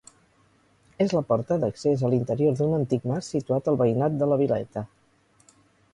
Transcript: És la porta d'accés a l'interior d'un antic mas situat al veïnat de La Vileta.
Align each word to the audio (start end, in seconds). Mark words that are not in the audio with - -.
És 1.05 1.13
la 1.17 1.21
porta 1.31 1.57
d'accés 1.63 2.03
a 2.07 2.11
l'interior 2.13 2.57
d'un 2.61 2.73
antic 2.79 3.07
mas 3.13 3.31
situat 3.35 3.71
al 3.73 3.81
veïnat 3.83 4.19
de 4.23 4.31
La 4.33 4.43
Vileta. 4.45 4.85